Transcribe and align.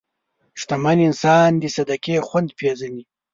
شتمن 0.59 0.97
انسان 1.07 1.49
د 1.61 1.63
صدقې 1.75 2.15
خوند 2.27 2.49
پېژني. 2.57 3.03